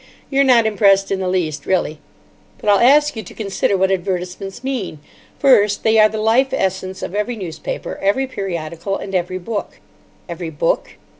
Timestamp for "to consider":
3.21-3.77